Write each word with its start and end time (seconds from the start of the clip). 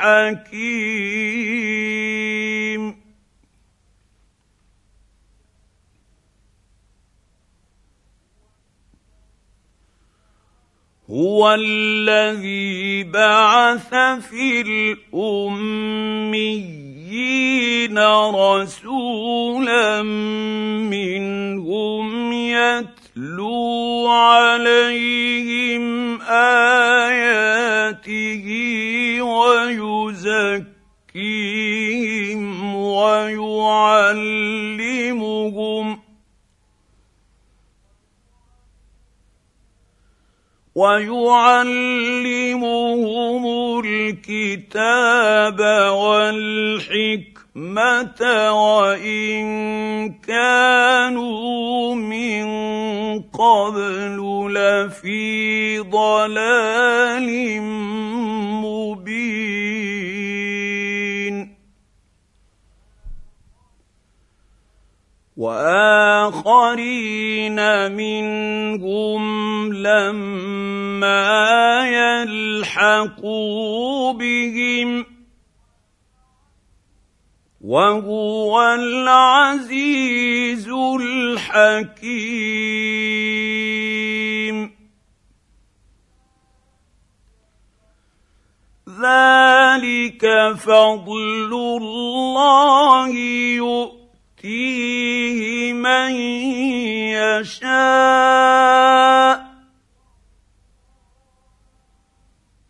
الحكيم. 0.00 0.52
هو 11.10 11.54
الذي 11.54 13.04
بعث 13.04 13.94
في 14.24 14.60
الأميين 15.14 16.92
رسولا 18.34 20.02
منهم 20.88 22.32
يتلو 22.32 24.06
عليهم 24.08 26.20
آياته 26.22 27.22
ويعلمهم 40.82 42.42
الكتاب 43.84 45.60
والحكمة 45.94 47.42
وإن 48.52 49.44
كانوا 50.18 51.94
من 51.94 52.44
قبل 53.22 54.18
لفي 54.54 55.78
ضلال 55.78 57.28
مبين. 58.62 59.62
واخرين 66.22 67.58
منهم 67.92 69.22
لما 69.74 71.22
يلحقوا 72.22 74.12
بهم 74.12 75.06
وهو 77.60 78.62
العزيز 78.74 80.68
الحكيم. 81.00 82.22
ذلك 89.02 90.22
فضل 90.58 91.52
الله 91.82 93.08
يؤتيه 93.54 95.51
من 95.82 96.10
يشاء 97.42 99.36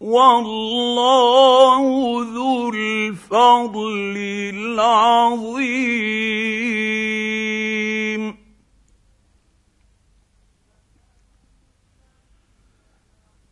والله 0.00 1.82
ذو 2.34 2.70
الفضل 2.74 4.16
العظيم. 4.54 6.00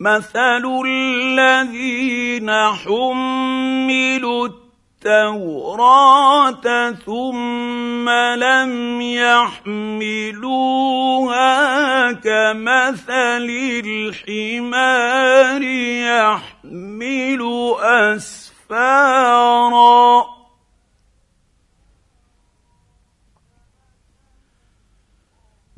مثل 0.00 0.64
الذين 0.86 2.50
حملوا 2.50 4.65
التوراة 5.04 6.92
ثم 7.06 8.08
لم 8.08 9.00
يحملوها 9.00 10.52
كمثل 12.12 13.48
الحمار 13.84 15.62
يحمل 15.62 17.42
أسفارا. 17.80 18.46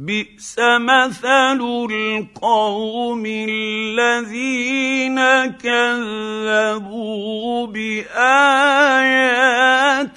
بئس 0.08 0.56
مثل 0.80 1.60
القوم 1.92 3.22
الذين 3.26 5.18
كذبوا 5.60 7.66
بآيات 7.66 8.08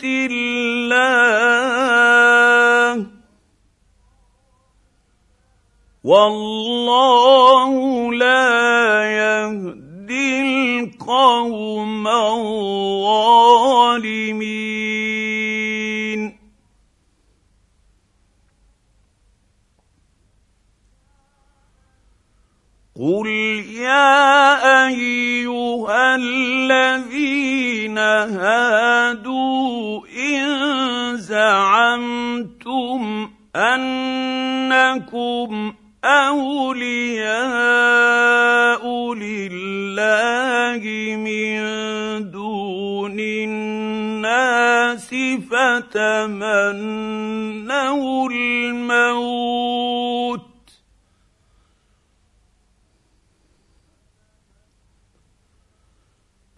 الله. 0.03 1.31
والله 6.03 7.71
لا 8.13 9.03
يهدي 9.21 10.31
القوم 10.79 12.07
الظالمين. 12.07 12.90
الذين 26.15 27.97
هادوا 28.37 30.01
إن 30.07 31.17
زعمتم 31.17 33.01
أنكم 33.55 35.01
أولياء 36.05 37.33
لله 39.13 40.81
من 41.15 41.61
دون 42.31 43.19
الناس 43.19 45.09
فتمنوا 45.51 47.01
الموت 48.31 49.60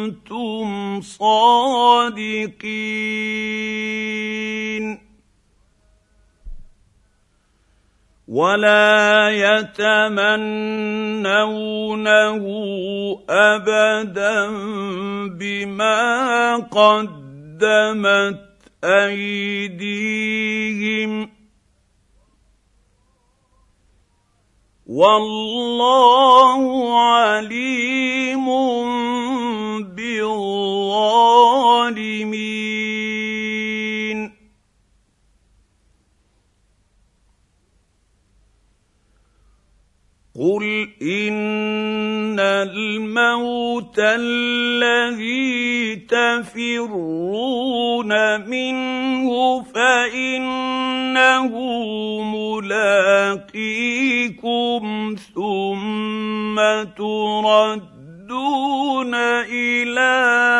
صادقين. 1.01 2.59
ولا 8.29 9.31
يتمنونه 9.31 10.05
ابدا 13.31 14.51
بما 15.39 16.57
قدمت 16.57 18.41
أيديهم. 18.85 19.79
والله 24.89 26.63
عليم 26.99 28.47
بالظالمين. 29.95 31.39
قل 40.41 40.89
ان 41.03 42.41
الموت 42.41 43.99
الذي 43.99 45.97
تفرون 45.97 48.11
منه 48.41 49.63
فانه 49.63 51.68
ملاقيه 52.61 54.29
بكم 54.29 55.17
ثم 55.35 56.57
تردون 56.97 57.95
إلى 59.15 60.15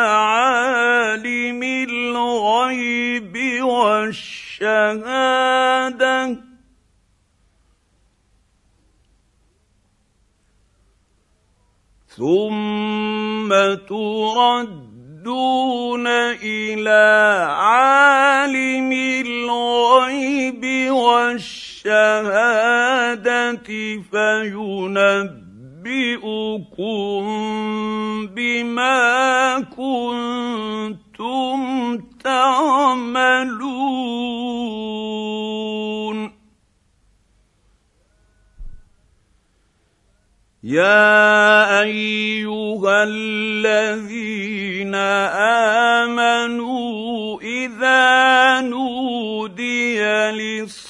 عالم 0.09 1.63
الغيب 1.63 3.35
والشهادة. 3.63 4.79
ثم 12.07 13.49
تردون 13.87 14.87
إلى 16.43 17.45
عالم 17.51 18.91
الغيب 19.25 20.63
والشهادة. 20.91 21.68
فينبئكم 24.11 25.37
بما 28.27 28.99
كنتم 29.77 31.59
تعملون. 32.23 33.79
يا 40.63 41.81
أيها 41.81 43.03
الذين 43.03 44.95
آمنوا 46.05 47.41
إذا 47.41 48.61
نودي 48.61 50.01
للصلاة 50.31 50.88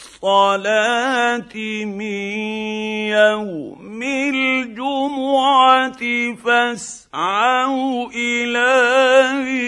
من 1.86 2.01
يوم 3.07 4.04
الجمعة 4.04 6.01
فاسعوا 6.36 8.10
إلى 8.16 8.71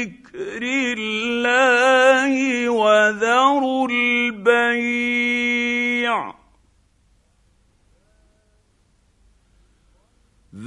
ذكر 0.04 0.64
الله 0.98 2.34
وذروا 2.70 3.88
البيع. 3.92 4.82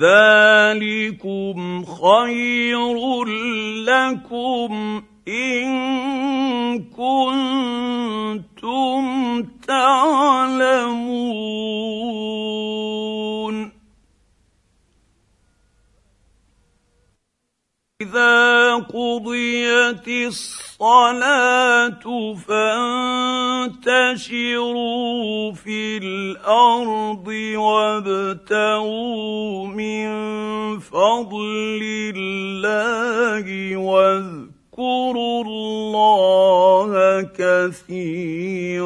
ذلكم 0.01 1.85
خير 1.85 3.25
لكم 3.85 5.03
إن 5.29 6.85
كنتم 6.93 7.43
تعلمون. 9.69 11.25
إذا 18.03 18.75
قضيت 18.75 20.09
الصلاة 20.09 22.05
فانتشروا 23.75 23.93
في 25.53 25.97
الأرض 25.97 27.29
وابتغوا 27.57 28.87
من 29.67 30.09
فضل 30.79 31.81
الله 32.17 33.77
واذكروا 35.13 35.47
الله 35.47 37.23
كثيرا. 37.39 38.85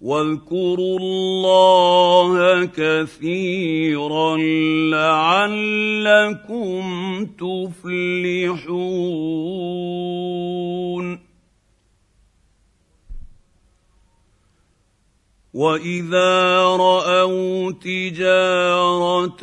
واذكروا 0.00 0.98
الله 0.98 2.64
كثيرا 2.64 4.36
لعلكم 4.90 6.82
تفلحون. 7.26 8.68
واذا 15.54 16.62
راوا 16.76 17.72
تجاره 17.72 19.42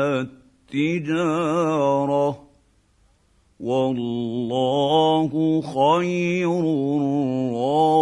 التجارة 0.74 2.44
والله 3.60 5.32
خير 5.62 6.50
الرازقين 7.50 7.94